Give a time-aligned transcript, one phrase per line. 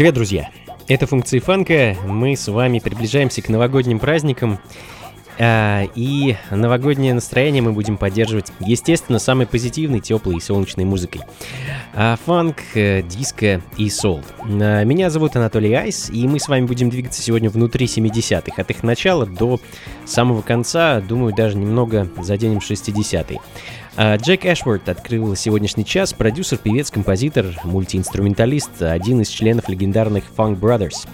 [0.00, 0.48] Привет, друзья!
[0.88, 1.94] Это функции фанка.
[2.06, 4.58] Мы с вами приближаемся к новогодним праздникам.
[5.38, 11.20] А, и новогоднее настроение мы будем поддерживать, естественно, самой позитивной, теплой и солнечной музыкой.
[12.02, 14.22] А, фанк, э, диско и сол.
[14.42, 18.70] А, меня зовут Анатолий Айс, и мы с вами будем двигаться сегодня внутри 70-х, от
[18.70, 19.60] их начала до
[20.06, 23.38] самого конца, думаю, даже немного заденем 60-е.
[23.98, 30.58] А, Джек Эшворт открыл сегодняшний час, продюсер, певец, композитор, мультиинструменталист, один из членов легендарных Funk
[30.58, 31.06] Brothers,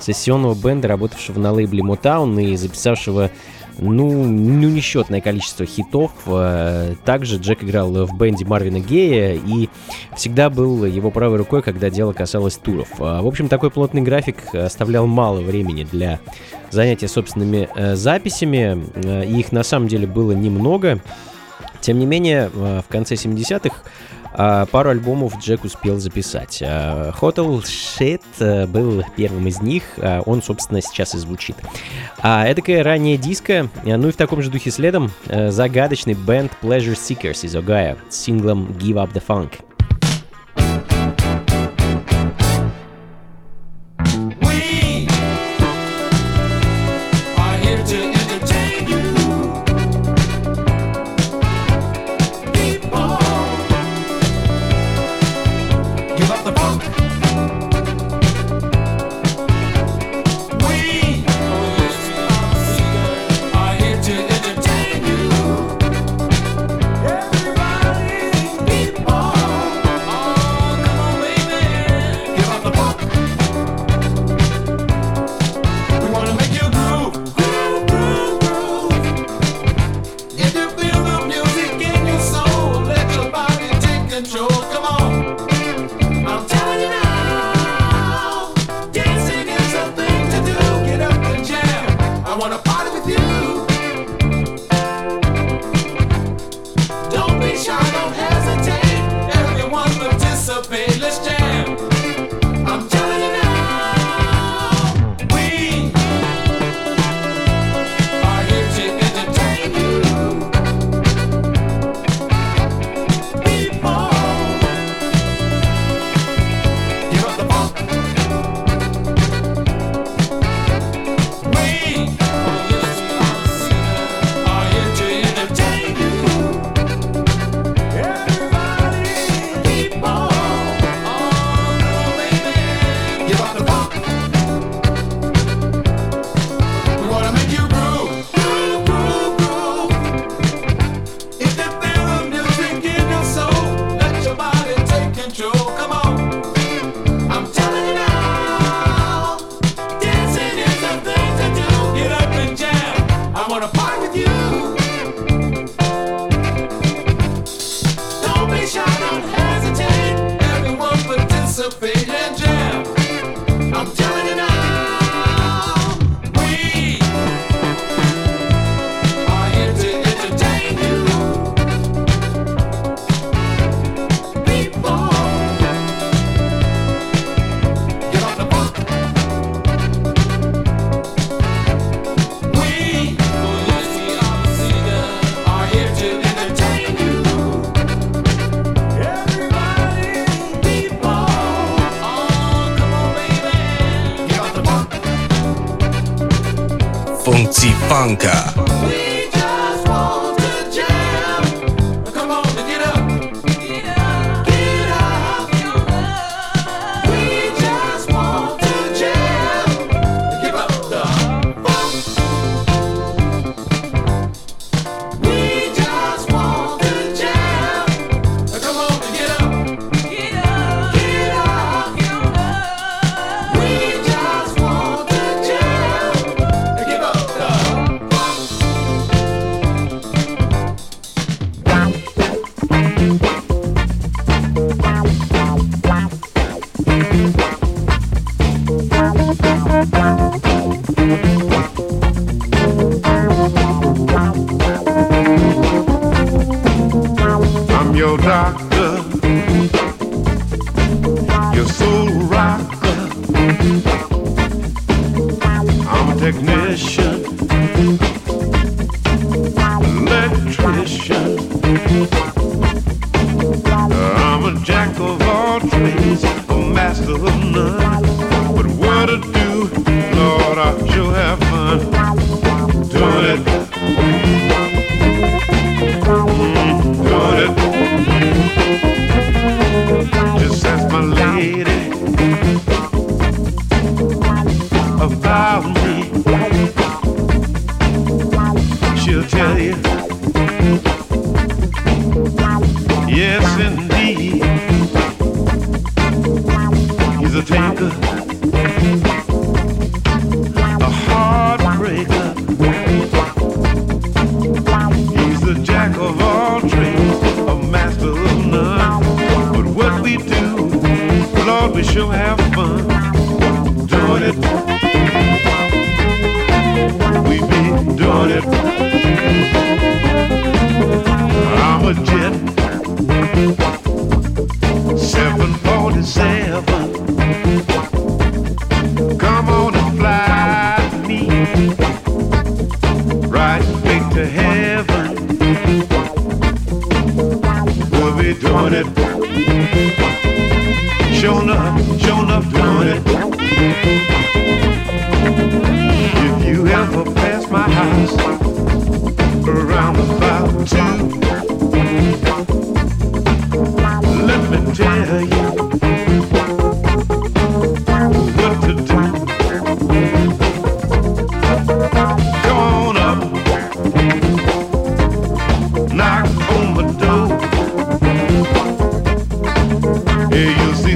[0.00, 3.30] сессионного бенда, работавшего на лейбле Motown и записавшего
[3.78, 6.12] ну, ну, несчетное количество хитов.
[6.26, 9.68] А, также Джек играл в бенде Марвина Гея и
[10.16, 12.88] всегда был его правой рукой, когда дело касалось туров.
[12.98, 16.20] А, в общем, такой плотный график оставлял мало времени для
[16.70, 18.82] занятия собственными э, записями.
[18.94, 21.00] Э, их на самом деле было немного.
[21.80, 23.82] Тем не менее, э, в конце 70-х
[24.34, 26.58] э, пару альбомов Джек успел записать.
[26.60, 29.82] Э, Hotel Shit был первым из них,
[30.26, 31.56] он, собственно, сейчас и звучит.
[32.18, 37.44] А эдакая ранняя диско, ну и в таком же духе следом, загадочный бенд Pleasure Seekers
[37.44, 39.52] из Огайо с синглом Give Up The Funk.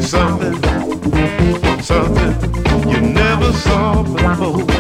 [0.07, 0.55] something,
[1.83, 4.76] something you never saw before.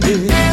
[0.00, 0.49] entender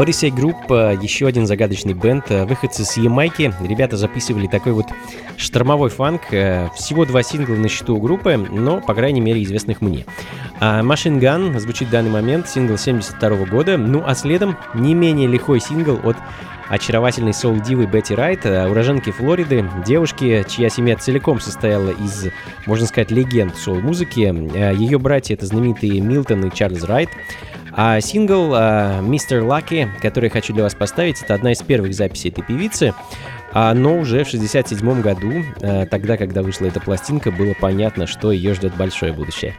[0.00, 3.52] Odyssey Group, еще один загадочный бенд, э, выходцы с Ямайки.
[3.60, 4.86] Ребята записывали такой вот
[5.36, 6.32] штормовой фанк.
[6.32, 10.06] Э, всего два сингла на счету у группы, но, по крайней мере, известных мне.
[10.58, 13.76] А Machine Gun звучит в данный момент, сингл 72 года.
[13.76, 16.16] Ну а следом не менее лихой сингл от
[16.70, 22.28] очаровательной соул-дивы Бетти Райт, э, уроженки Флориды, девушки, чья семья целиком состояла из,
[22.64, 24.20] можно сказать, легенд соул-музыки.
[24.80, 27.10] Ее братья— это знаменитые Милтон и Чарльз Райт.
[27.72, 28.54] А сингл
[29.02, 32.94] «Мистер Лаки», который хочу для вас поставить, это одна из первых записей этой певицы.
[33.52, 38.30] А, но уже в 67 году, а, тогда, когда вышла эта пластинка, было понятно, что
[38.32, 39.54] ее ждет большое будущее.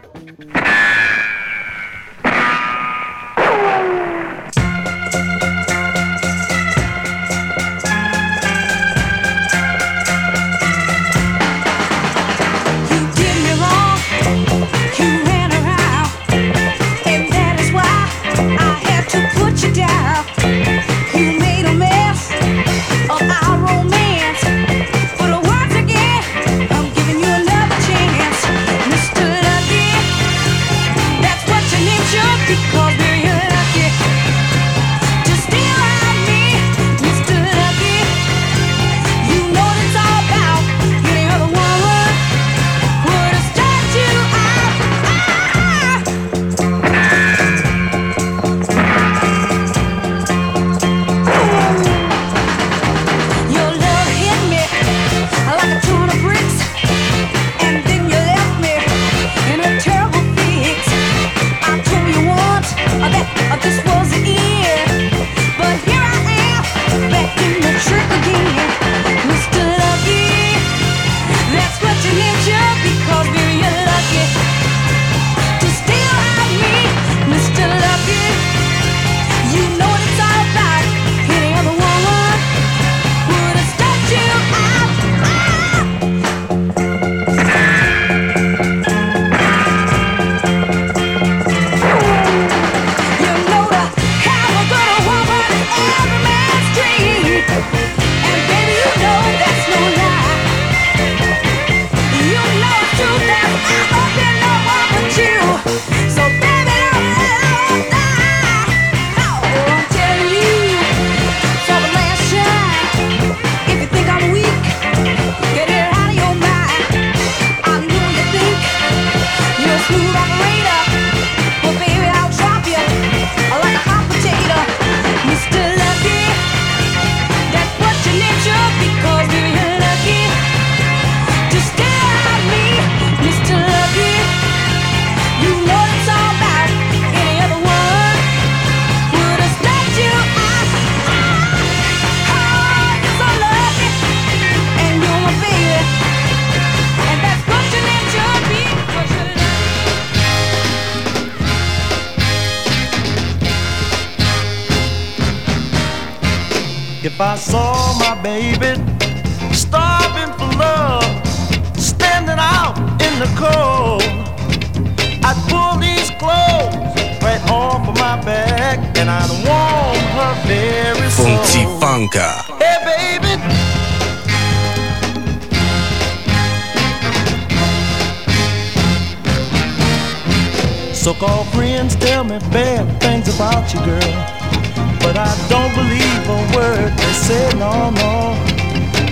[185.32, 187.72] I don't believe a word they say no
[188.04, 188.36] more.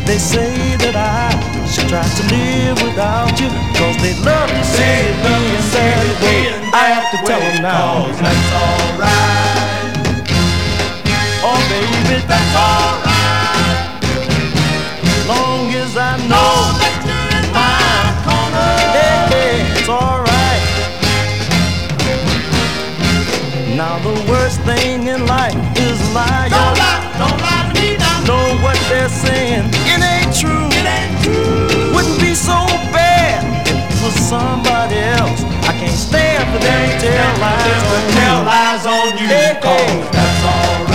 [0.03, 1.31] They say that I
[1.63, 3.47] should try to live without you,
[3.79, 7.61] cause they love to say they me and say, but I have to tell them
[7.63, 8.11] now.
[8.19, 9.79] That's alright.
[11.39, 13.79] Oh, baby, that's alright.
[15.23, 16.75] Long as I know oh,
[17.55, 20.67] my corner, hey, it's alright.
[23.77, 25.68] Now the worst thing in life
[26.09, 28.25] don't lie, don't lie, don't lie to me now.
[28.25, 30.65] Know what they're saying, it ain't true.
[30.73, 31.93] It ain't true.
[31.93, 35.43] Wouldn't be so bad if it was somebody else.
[35.69, 39.27] I can't stand for them to tell lies, but tell lies on you.
[39.27, 40.09] Hey, hey.
[40.11, 40.88] That's all.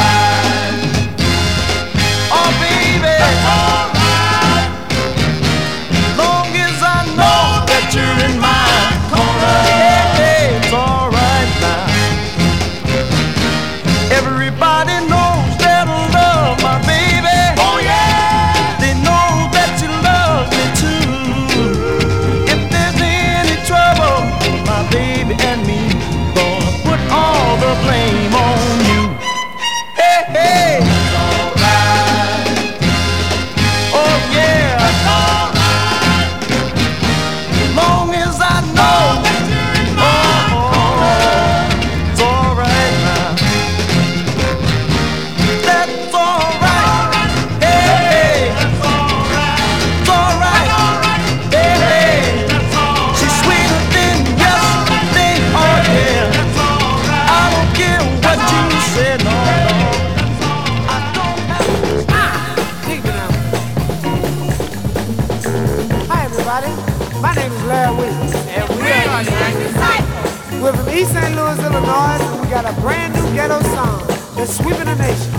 [70.94, 71.34] East St.
[71.34, 75.32] Louis, Illinois, and we got a brand new ghetto song that's sweeping the nation.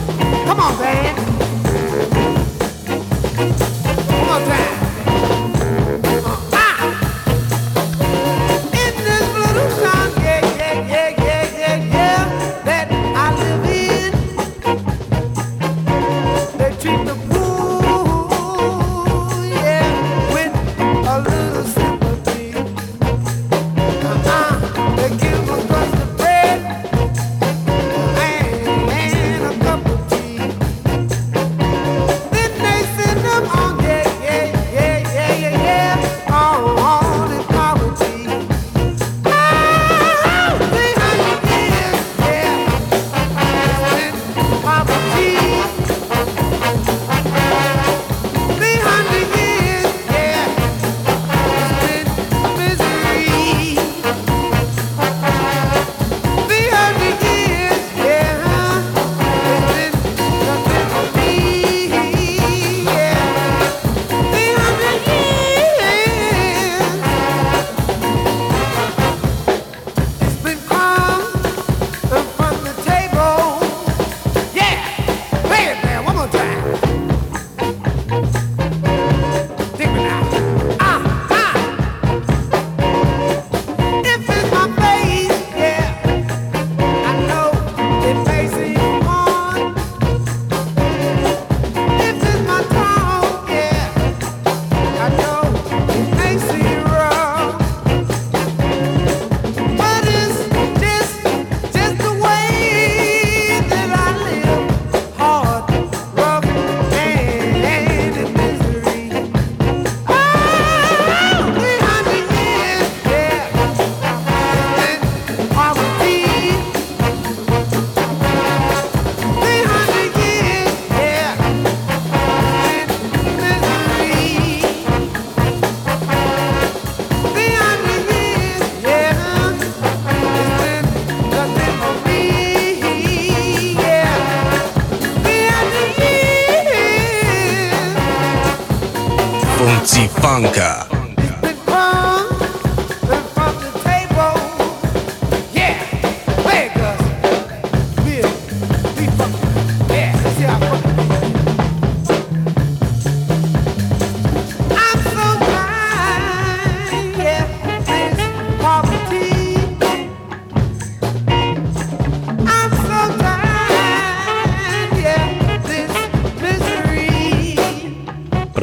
[0.45, 1.64] Come on, band.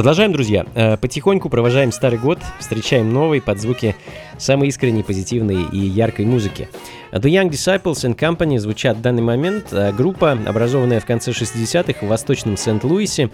[0.03, 0.67] Продолжаем, друзья.
[0.75, 3.95] Э, потихоньку провожаем старый год, встречаем новый под звуки
[4.37, 6.69] самой искренней, позитивной и яркой музыки.
[7.12, 9.67] The Young Disciples and Company звучат в данный момент.
[9.71, 13.31] Э, группа, образованная в конце 60-х в восточном Сент-Луисе.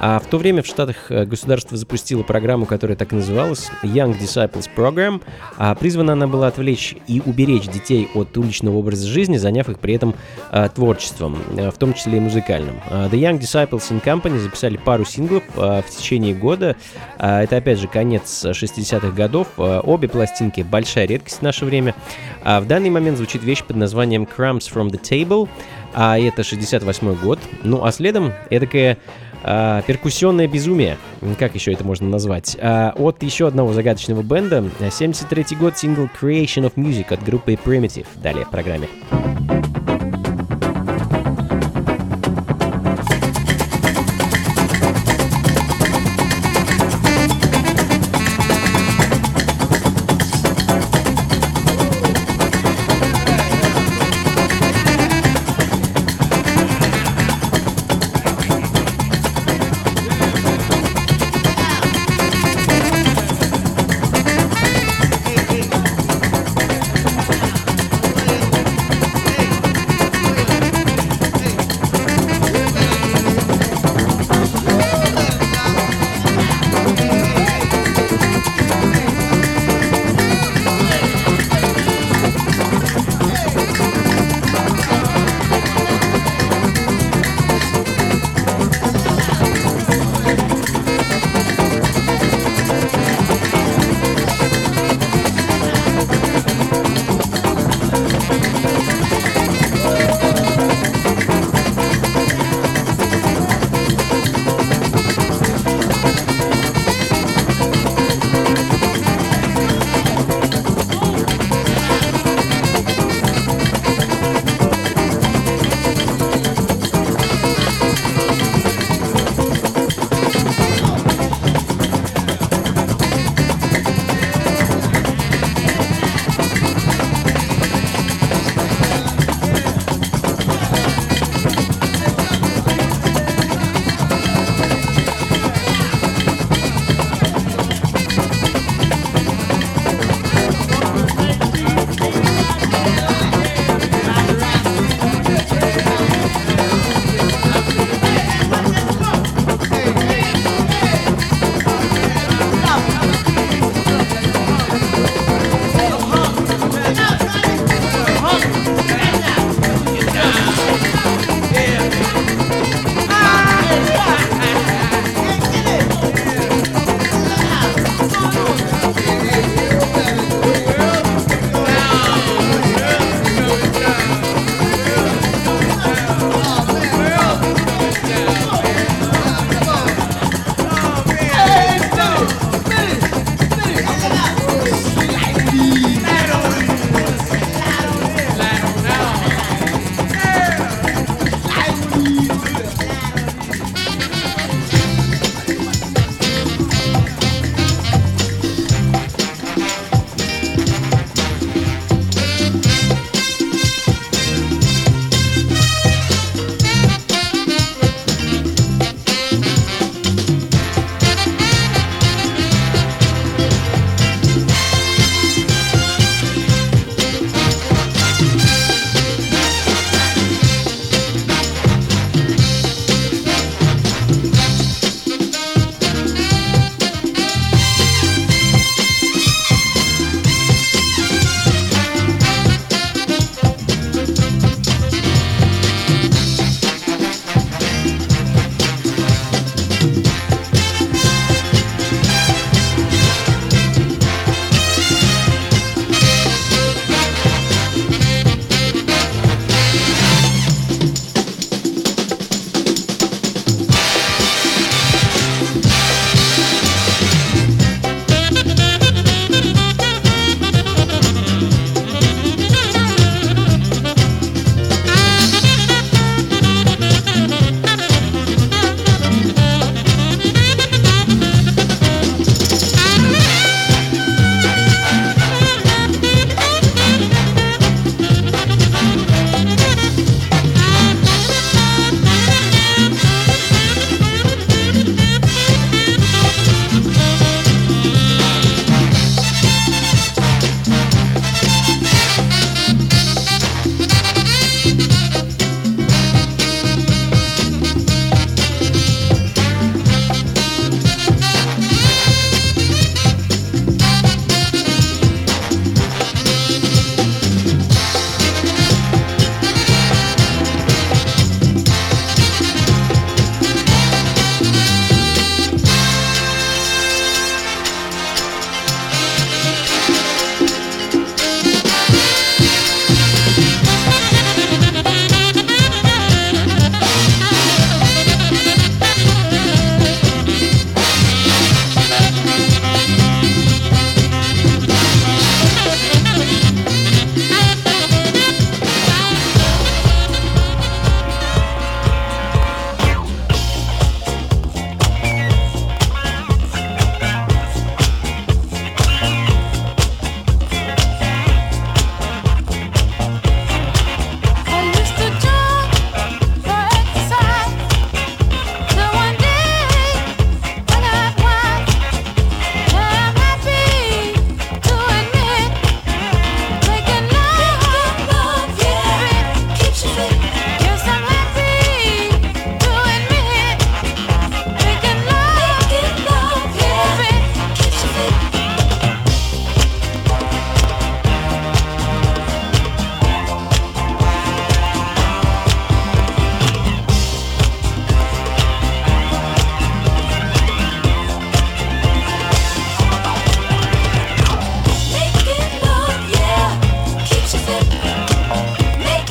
[0.00, 4.18] А в то время в Штатах э, государство запустило программу, которая так и называлась Young
[4.18, 5.22] Disciples Program.
[5.58, 9.94] А призвана она была отвлечь и уберечь детей от уличного образа жизни, заняв их при
[9.94, 10.14] этом
[10.50, 12.80] а, творчеством, в том числе и музыкальным.
[12.88, 16.76] The Young Disciples and Company записали пару синглов а, в течение года.
[17.18, 19.48] А, это опять же конец 60-х годов.
[19.58, 21.94] А, обе пластинки большая редкость в наше время.
[22.42, 25.48] А в данный момент звучит вещь под названием Crumbs from the Table,
[25.94, 27.38] а это 68 год.
[27.62, 28.98] Ну а следом эдакое
[29.42, 30.96] а, перкуссионное безумие,
[31.38, 36.64] как еще это можно назвать, а, от еще одного загадочного бенда, 73 год, сингл Creation
[36.64, 38.88] of Music от группы Primitive, далее в программе.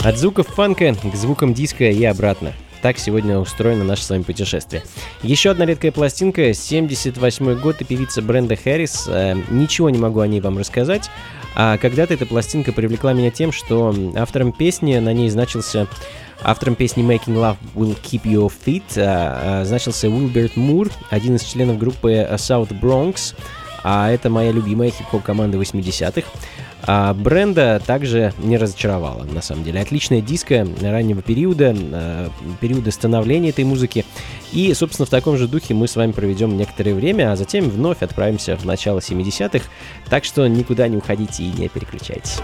[0.09, 2.53] От звуков фанка к звукам диска и обратно.
[2.81, 4.81] Так сегодня устроено наше с вами путешествие.
[5.21, 9.05] Еще одна редкая пластинка, 78 год и певица Бренда Харрис.
[9.07, 11.11] Э, ничего не могу о ней вам рассказать.
[11.53, 15.87] А когда-то эта пластинка привлекла меня тем, что автором песни на ней значился
[16.41, 21.43] Автором песни Making Love Will Keep You Fit а, а, значился Уилберт Мур, один из
[21.43, 23.35] членов группы South Bronx,
[23.83, 26.23] а это моя любимая хип-хоп команда 80-х.
[26.91, 29.79] А Бренда также не разочаровала, на самом деле.
[29.79, 34.05] Отличная диско раннего периода, а, периода становления этой музыки.
[34.53, 38.01] И, собственно, в таком же духе мы с вами проведем некоторое время, а затем вновь
[38.01, 39.67] отправимся в начало 70-х.
[40.09, 42.39] Так что никуда не уходите и не переключайтесь.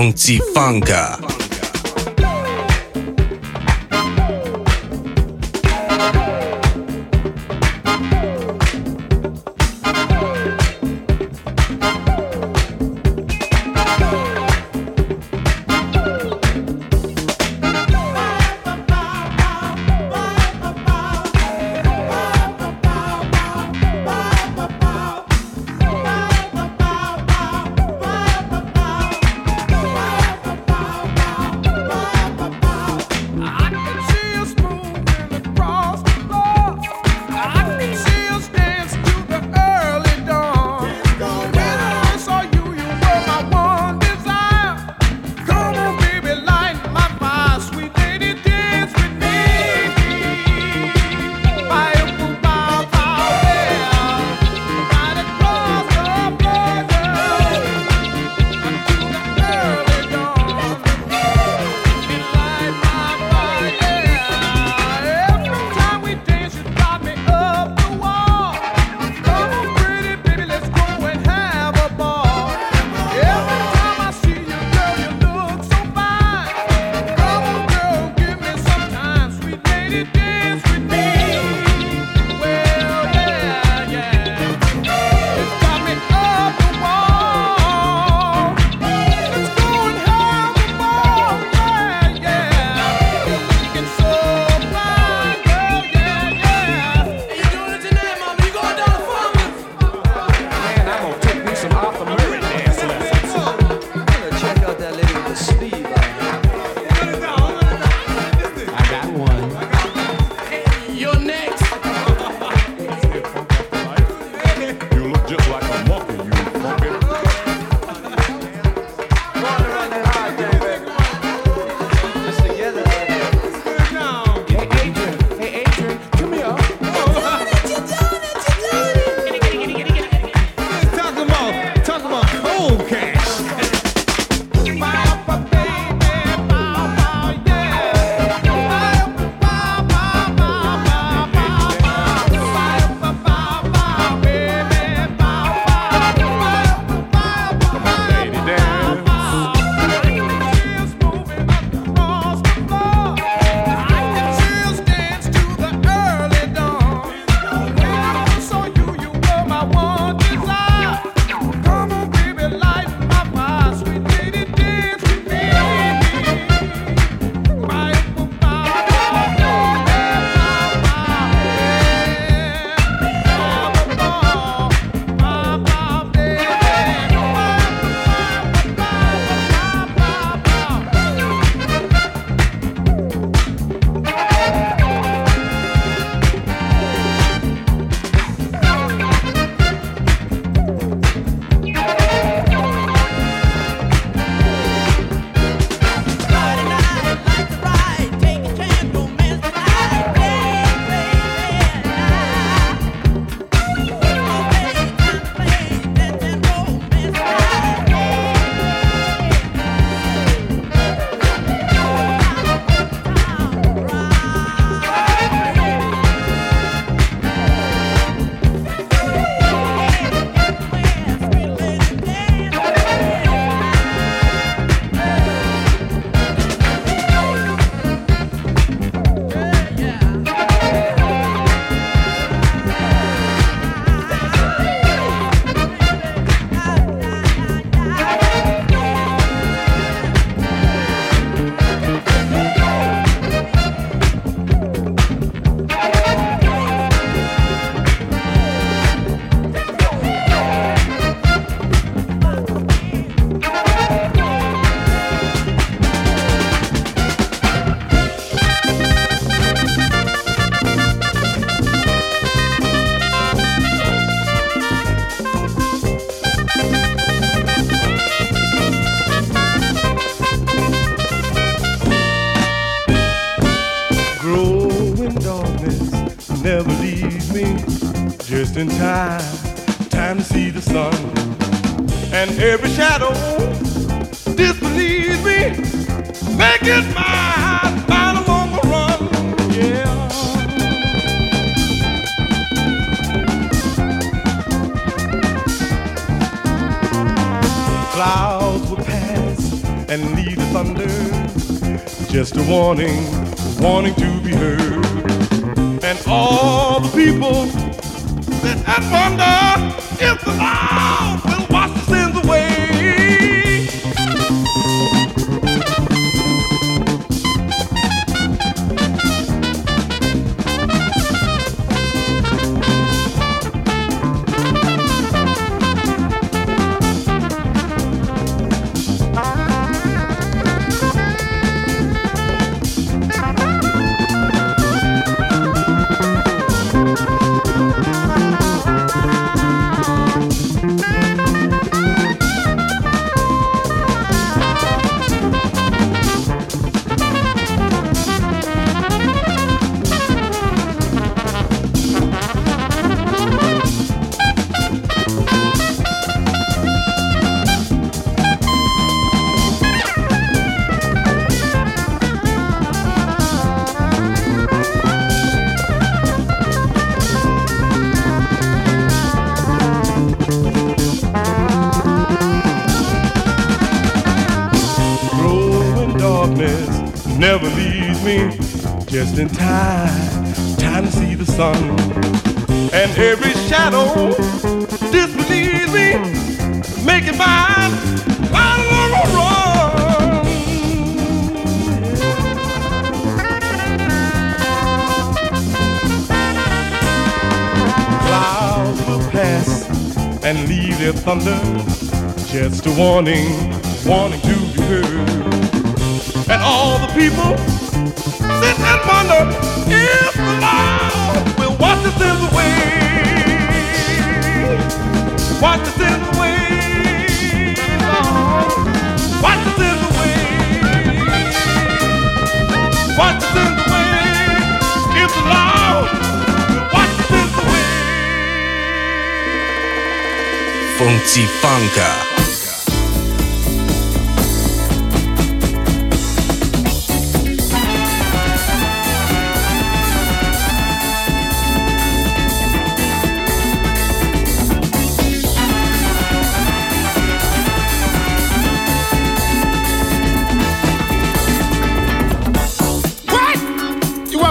[0.00, 1.39] Funky Funka.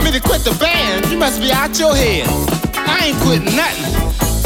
[0.09, 1.05] To quit the band?
[1.11, 2.27] You must be out your head.
[2.75, 3.93] I ain't quitting nothing.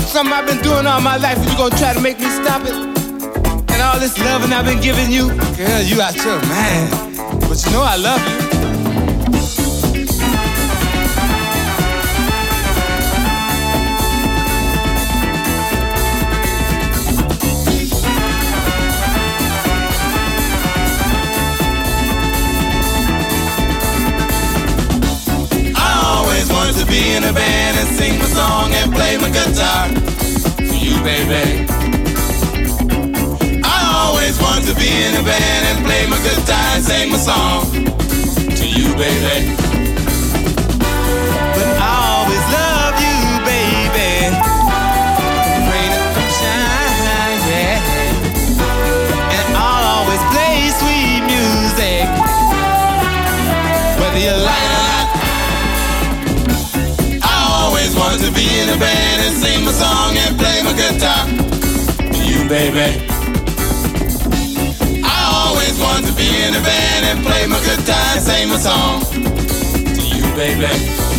[0.06, 2.64] Something I've been doing all my life, and you gonna try to make me stop
[2.64, 2.74] it?
[2.74, 6.92] And all this loving I've been giving you, girl, you out your mind.
[7.48, 8.43] But you know I love you.
[26.94, 29.90] Be in a band and sing my song and play my guitar
[30.70, 31.66] for you, baby.
[33.66, 37.18] I always wanted to be in a band and play my guitar and sing my
[37.18, 37.62] song
[38.60, 39.73] to you, baby.
[58.44, 61.24] Be in a band and sing my song and play my guitar.
[62.14, 62.88] To you, baby.
[65.04, 68.58] I always wanted to be in a band and play my guitar and sing my
[68.58, 69.02] song.
[69.98, 71.13] To you, baby.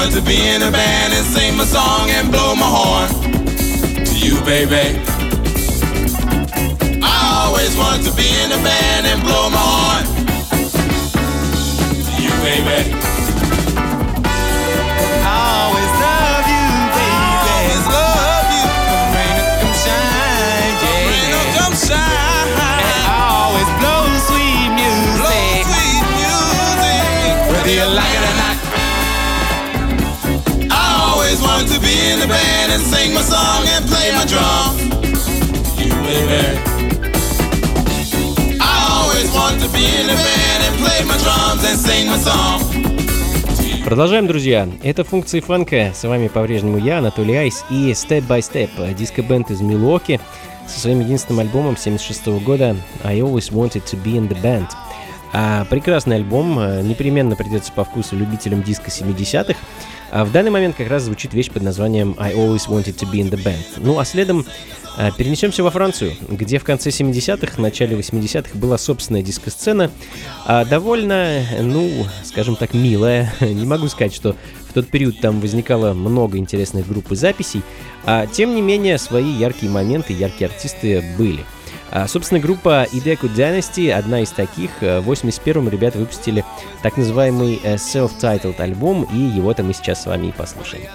[0.00, 3.08] Wanted to be in a band and sing my song and blow my horn
[4.04, 5.00] to you, baby.
[7.02, 10.04] I always wanted to be in a band and blow my horn
[12.14, 13.17] to baby.
[32.12, 34.70] In the band and sing my song and play my drum.
[35.76, 36.42] You, baby.
[38.60, 42.18] I always wanted to be in the band and play my drums and sing my
[42.18, 42.58] song.
[43.84, 44.68] Продолжаем, друзья.
[44.82, 45.92] Это функции фанка.
[45.94, 50.20] С вами по-прежнему я, Анатолий Айс и Step by Step, диско-бенд из Милуоки
[50.66, 54.68] со своим единственным альбомом 76 года I Always Wanted to Be in the Band.
[55.32, 59.58] А, прекрасный альбом, а, непременно придется по вкусу любителям диска 70-х.
[60.10, 63.20] А в данный момент как раз звучит вещь под названием I Always Wanted to Be
[63.20, 63.64] in the Band.
[63.76, 64.46] Ну а следом
[64.96, 69.92] а, перенесемся во Францию, где в конце 70-х, начале 80-х была собственная диско-сцена,
[70.44, 73.32] а, довольно, ну, скажем так, милая.
[73.40, 74.34] Не могу сказать, что
[74.68, 77.62] в тот период там возникало много интересных групп и записей,
[78.04, 81.44] а тем не менее свои яркие моменты, яркие артисты были.
[81.90, 86.44] А, собственно, группа Ideco Dynasty, одна из таких, э, в 81-м ребята выпустили
[86.82, 90.88] так называемый э, self-titled альбом, и его-то мы сейчас с вами и послушаем.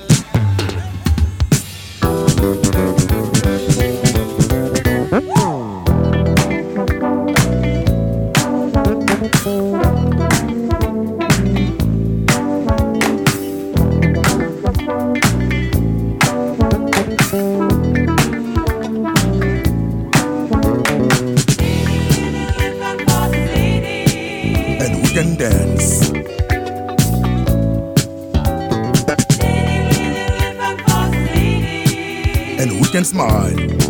[32.93, 33.82] against mine.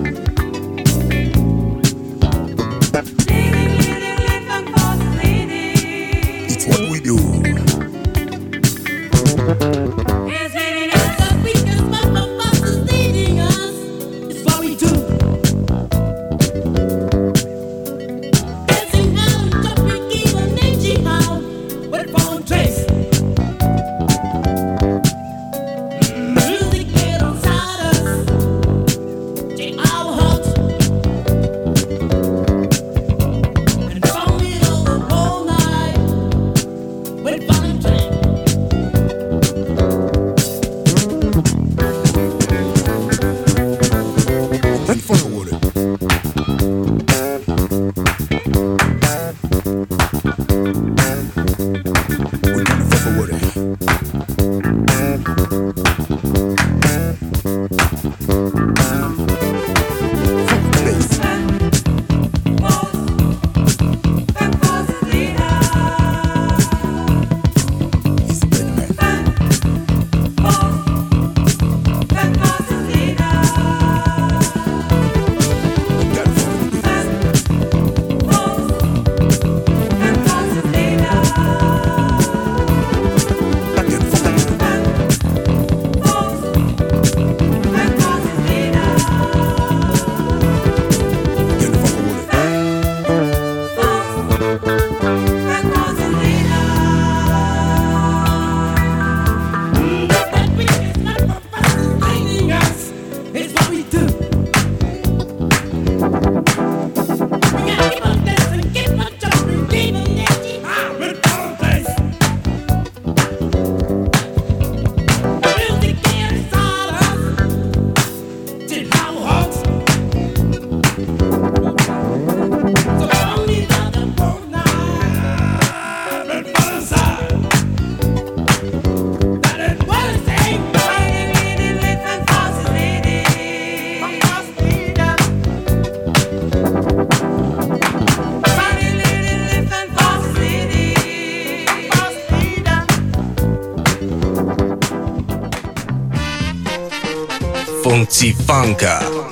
[148.53, 149.22] Funka.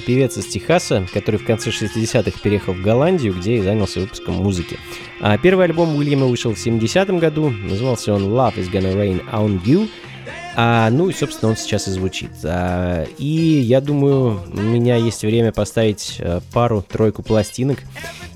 [0.00, 4.78] Певец из Техаса, который в конце 60-х переехал в Голландию, где и занялся выпуском музыки.
[5.20, 9.62] А первый альбом Уильяма вышел в 70-м году, назывался он Love is Gonna Rain on
[9.64, 9.88] You.
[10.56, 12.30] А, ну и, собственно, он сейчас и звучит.
[12.44, 17.78] А, и я думаю, у меня есть время поставить э, пару-тройку пластинок.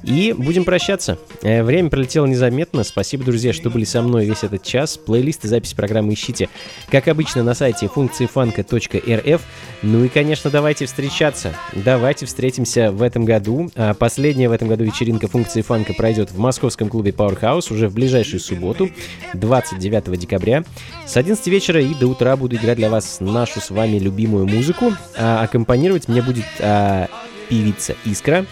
[0.07, 1.19] И будем прощаться.
[1.43, 2.85] Э, Время пролетело незаметно.
[2.85, 4.99] Спасибо, друзья, что были со мной весь этот час.
[4.99, 6.49] Плейлист и запись программы ищите,
[6.91, 9.43] как обычно, на сайте функции фанка.рф.
[9.83, 11.55] Ну и, конечно, давайте встречаться.
[11.73, 13.71] Давайте встретимся в этом году.
[13.77, 17.95] А Последняя в этом году вечеринка функции фанка пройдет в московском клубе Powerhouse уже в
[17.95, 18.91] ближайшую субботу,
[19.33, 20.65] 29 декабря.
[21.07, 24.93] С 11 вечера и до утра буду играть для вас нашу с вами любимую музыку.
[25.17, 27.09] А аккомпанировать мне будет а,
[27.49, 28.45] певица Искра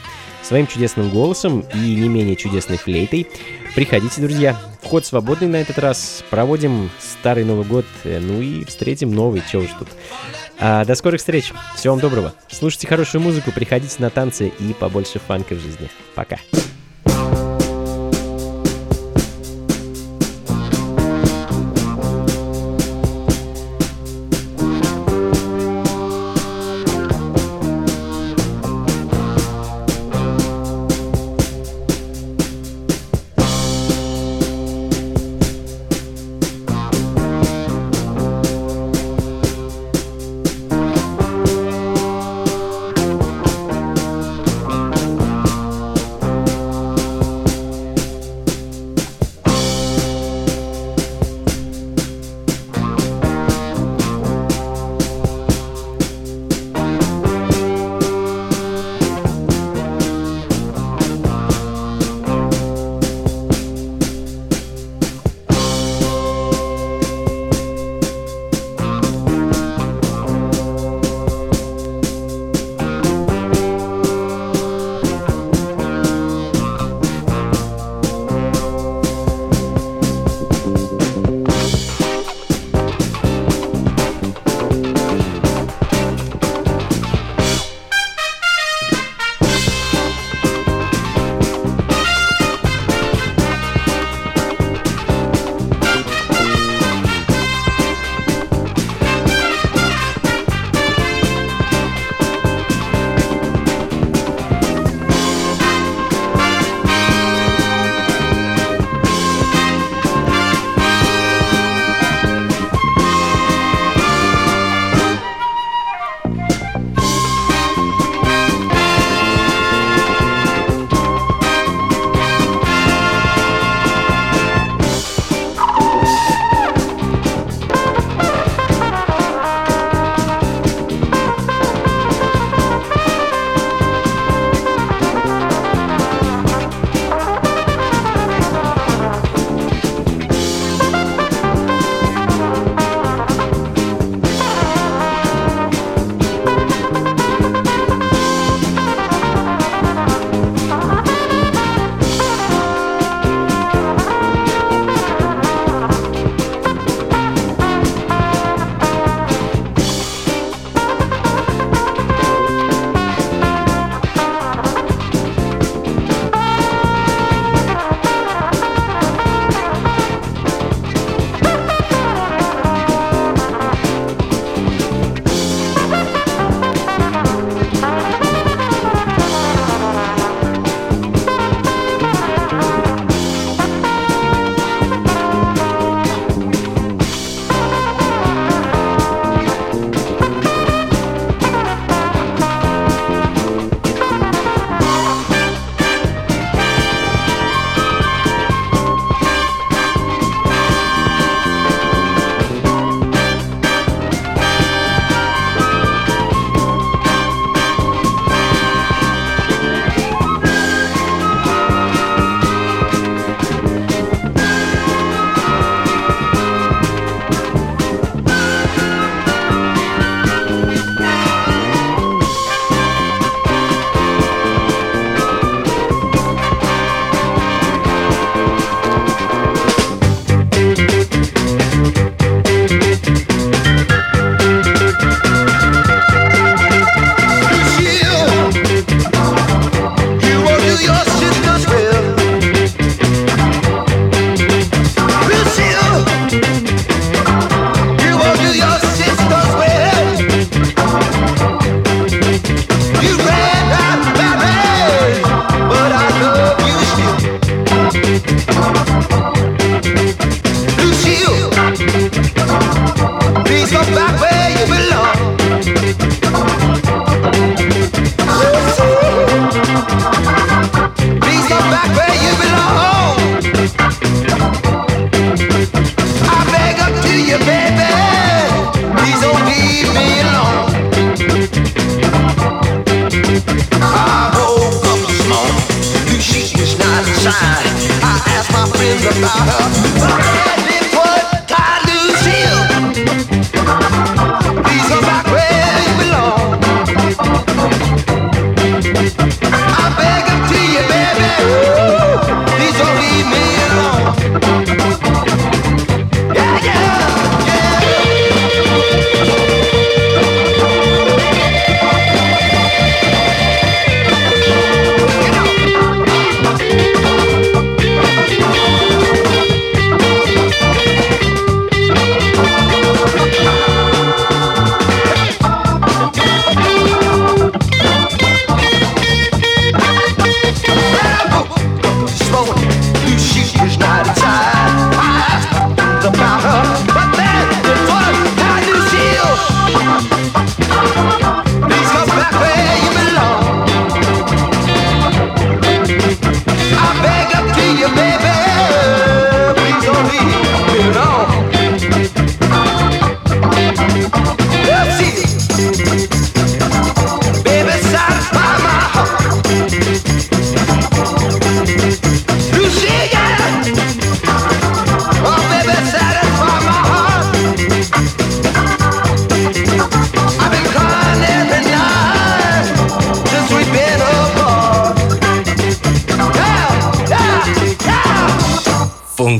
[0.43, 3.26] своим чудесным голосом и не менее чудесной флейтой.
[3.74, 4.57] Приходите, друзья.
[4.82, 6.24] Вход свободный на этот раз.
[6.30, 9.88] Проводим старый Новый год, э, ну и встретим новый, чего уж тут.
[10.59, 11.53] А, до скорых встреч.
[11.76, 12.34] Всего вам доброго.
[12.49, 15.88] Слушайте хорошую музыку, приходите на танцы и побольше фанка в жизни.
[16.14, 16.38] Пока.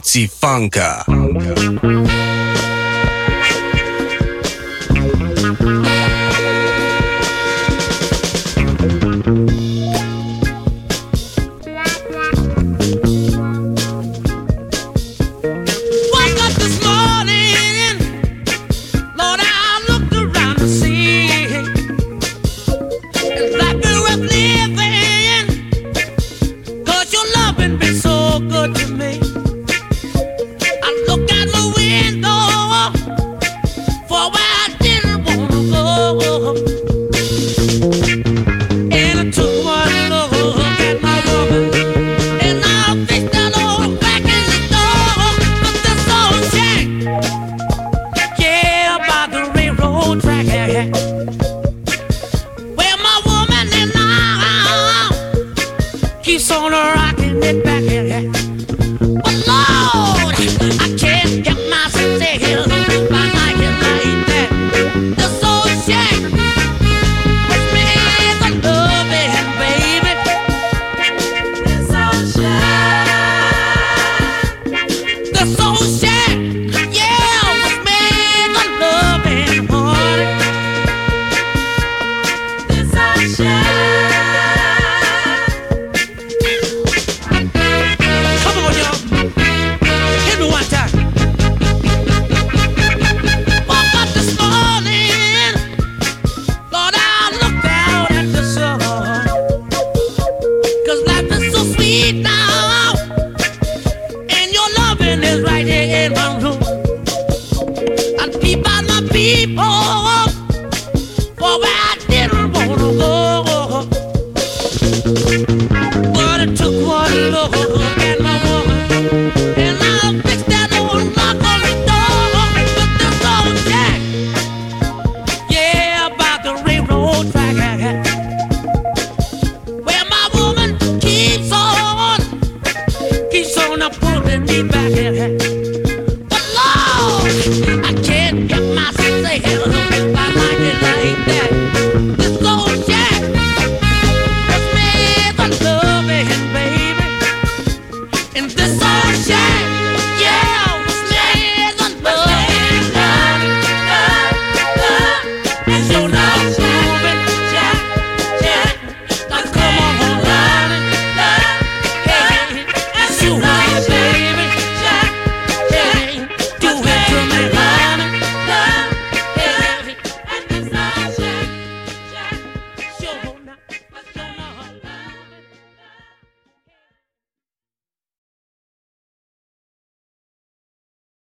[0.03, 1.05] Bouncy Funka.